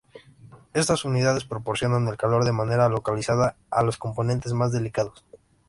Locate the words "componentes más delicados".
3.99-5.23